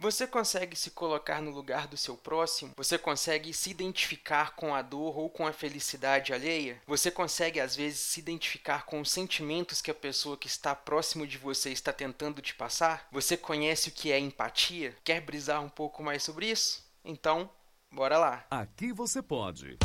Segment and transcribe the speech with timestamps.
[0.00, 2.72] Você consegue se colocar no lugar do seu próximo?
[2.74, 6.80] Você consegue se identificar com a dor ou com a felicidade alheia?
[6.86, 11.26] Você consegue, às vezes, se identificar com os sentimentos que a pessoa que está próximo
[11.26, 13.06] de você está tentando te passar?
[13.12, 14.96] Você conhece o que é empatia?
[15.04, 16.82] Quer brisar um pouco mais sobre isso?
[17.04, 17.50] Então,
[17.92, 18.46] bora lá!
[18.50, 19.76] Aqui você pode.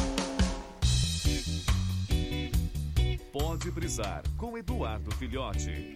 [3.33, 5.93] Pode brisar com Eduardo Filhote.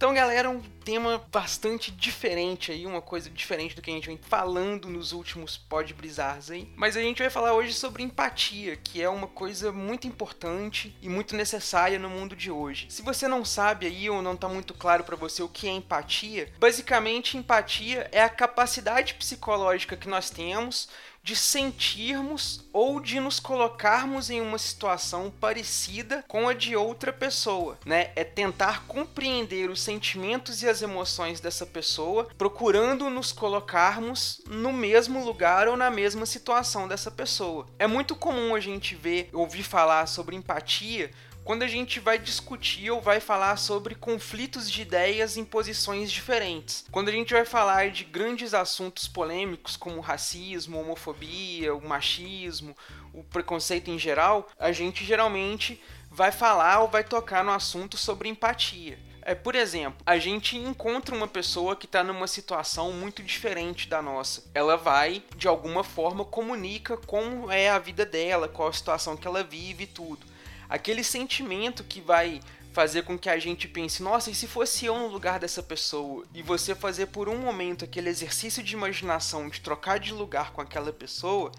[0.00, 4.16] Então, galera, um tema bastante diferente aí, uma coisa diferente do que a gente vem
[4.16, 6.72] falando nos últimos Pod Brizars aí.
[6.74, 11.08] Mas a gente vai falar hoje sobre empatia, que é uma coisa muito importante e
[11.10, 12.86] muito necessária no mundo de hoje.
[12.88, 15.72] Se você não sabe aí ou não tá muito claro para você o que é
[15.72, 20.88] empatia, basicamente empatia é a capacidade psicológica que nós temos
[21.22, 27.78] de sentirmos ou de nos colocarmos em uma situação parecida com a de outra pessoa,
[27.84, 28.10] né?
[28.16, 35.24] É tentar compreender os sentimentos e as emoções dessa pessoa, procurando nos colocarmos no mesmo
[35.24, 37.66] lugar ou na mesma situação dessa pessoa.
[37.78, 41.10] É muito comum a gente ver, ouvir falar sobre empatia
[41.44, 46.84] quando a gente vai discutir ou vai falar sobre conflitos de ideias em posições diferentes.
[46.90, 52.76] Quando a gente vai falar de grandes assuntos polêmicos como racismo, homofobia, o machismo,
[53.12, 55.80] o preconceito em geral, a gente geralmente
[56.10, 58.98] vai falar ou vai tocar no assunto sobre empatia.
[59.22, 64.00] É, por exemplo, a gente encontra uma pessoa que está numa situação muito diferente da
[64.00, 64.44] nossa.
[64.54, 69.28] Ela vai, de alguma forma, comunica como é a vida dela, qual a situação que
[69.28, 70.30] ela vive e tudo
[70.70, 72.40] aquele sentimento que vai
[72.72, 76.24] fazer com que a gente pense, nossa, e se fosse eu no lugar dessa pessoa?
[76.32, 80.60] E você fazer por um momento aquele exercício de imaginação de trocar de lugar com
[80.60, 81.50] aquela pessoa,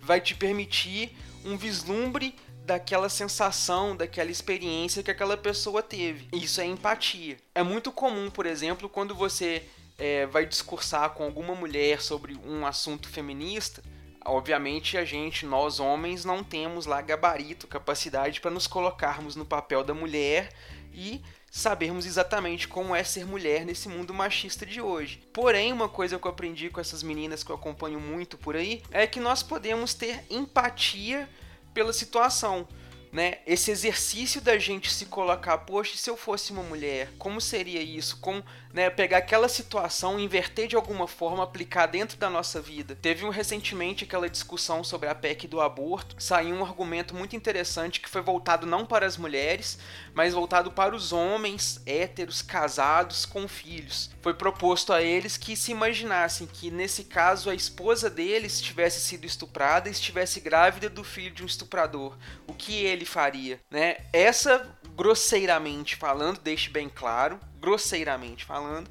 [0.00, 2.34] vai te permitir um vislumbre
[2.64, 6.28] daquela sensação, daquela experiência que aquela pessoa teve.
[6.32, 7.38] Isso é empatia.
[7.54, 9.64] É muito comum, por exemplo, quando você
[9.96, 13.82] é, vai discursar com alguma mulher sobre um assunto feminista,
[14.24, 19.82] obviamente a gente, nós homens, não temos lá gabarito, capacidade para nos colocarmos no papel
[19.82, 20.52] da mulher
[20.92, 25.22] e sabermos exatamente como é ser mulher nesse mundo machista de hoje.
[25.32, 28.82] Porém, uma coisa que eu aprendi com essas meninas que eu acompanho muito por aí
[28.90, 31.28] é que nós podemos ter empatia
[31.72, 32.68] pela situação
[33.12, 33.38] né?
[33.46, 38.18] Esse exercício da gente se colocar, poxa, se eu fosse uma mulher, como seria isso?
[38.18, 42.96] Como, né, pegar aquela situação, inverter de alguma forma, aplicar dentro da nossa vida.
[43.00, 48.00] Teve um recentemente aquela discussão sobre a PEC do aborto, saiu um argumento muito interessante
[48.00, 49.78] que foi voltado não para as mulheres,
[50.14, 54.10] mas voltado para os homens héteros casados com filhos.
[54.20, 59.24] Foi proposto a eles que se imaginassem que nesse caso a esposa deles tivesse sido
[59.24, 62.16] estuprada e estivesse grávida do filho de um estuprador.
[62.46, 63.96] O que ele ele faria, né?
[64.12, 68.90] Essa, grosseiramente falando, deixe bem claro, grosseiramente falando,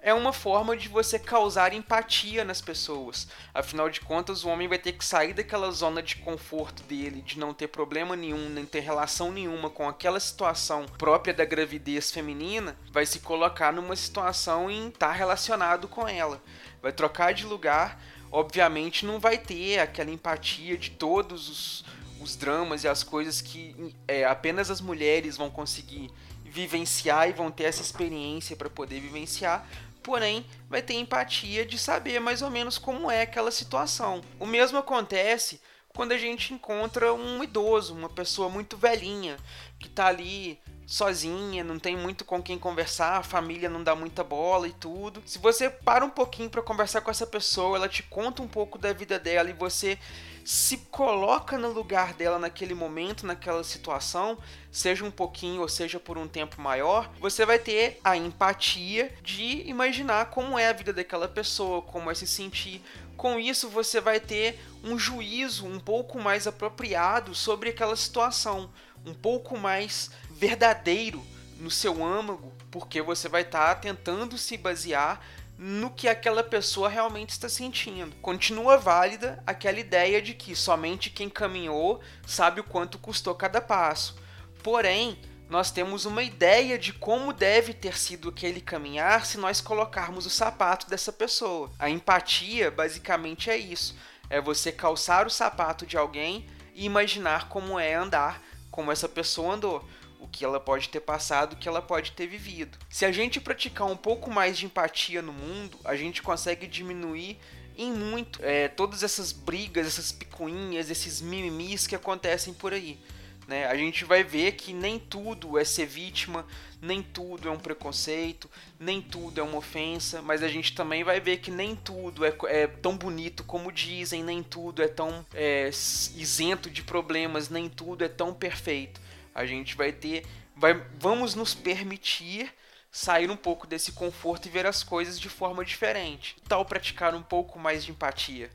[0.00, 3.26] é uma forma de você causar empatia nas pessoas.
[3.52, 7.38] Afinal de contas, o homem vai ter que sair daquela zona de conforto dele, de
[7.38, 12.76] não ter problema nenhum, nem ter relação nenhuma com aquela situação própria da gravidez feminina,
[12.92, 16.40] vai se colocar numa situação em estar tá relacionado com ela.
[16.80, 22.84] Vai trocar de lugar, obviamente não vai ter aquela empatia de todos os os dramas
[22.84, 26.10] e as coisas que é, apenas as mulheres vão conseguir
[26.44, 29.66] vivenciar e vão ter essa experiência para poder vivenciar.
[30.02, 34.22] Porém, vai ter empatia de saber mais ou menos como é aquela situação.
[34.40, 35.60] O mesmo acontece
[35.98, 39.36] quando a gente encontra um idoso, uma pessoa muito velhinha,
[39.80, 44.22] que está ali sozinha, não tem muito com quem conversar, a família não dá muita
[44.22, 45.20] bola e tudo.
[45.26, 48.78] Se você para um pouquinho para conversar com essa pessoa, ela te conta um pouco
[48.78, 49.98] da vida dela e você
[50.44, 54.38] se coloca no lugar dela naquele momento, naquela situação,
[54.70, 59.68] seja um pouquinho ou seja por um tempo maior, você vai ter a empatia de
[59.68, 62.80] imaginar como é a vida daquela pessoa, como é se sentir.
[63.18, 68.70] Com isso, você vai ter um juízo um pouco mais apropriado sobre aquela situação,
[69.04, 71.20] um pouco mais verdadeiro
[71.58, 75.20] no seu âmago, porque você vai estar tá tentando se basear
[75.58, 78.14] no que aquela pessoa realmente está sentindo.
[78.22, 84.16] Continua válida aquela ideia de que somente quem caminhou sabe o quanto custou cada passo.
[84.62, 85.18] Porém,
[85.48, 90.30] nós temos uma ideia de como deve ter sido aquele caminhar se nós colocarmos o
[90.30, 91.70] sapato dessa pessoa.
[91.78, 93.96] A empatia basicamente é isso:
[94.28, 99.54] é você calçar o sapato de alguém e imaginar como é andar como essa pessoa
[99.54, 99.84] andou
[100.20, 102.78] o que ela pode ter passado, o que ela pode ter vivido.
[102.88, 107.38] Se a gente praticar um pouco mais de empatia no mundo, a gente consegue diminuir
[107.76, 113.00] em muito é, todas essas brigas, essas picuinhas, esses mimimis que acontecem por aí.
[113.48, 113.64] Né?
[113.66, 116.46] A gente vai ver que nem tudo é ser vítima,
[116.82, 118.48] nem tudo é um preconceito,
[118.78, 122.36] nem tudo é uma ofensa, mas a gente também vai ver que nem tudo é,
[122.44, 128.04] é tão bonito como dizem, nem tudo é tão é, isento de problemas, nem tudo
[128.04, 129.00] é tão perfeito.
[129.34, 130.26] A gente vai ter.
[130.54, 132.52] Vai, vamos nos permitir
[132.90, 136.36] sair um pouco desse conforto e ver as coisas de forma diferente.
[136.46, 138.50] Tal praticar um pouco mais de empatia.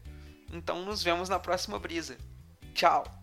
[0.51, 2.15] Então nos vemos na próxima brisa.
[2.75, 3.22] Tchau!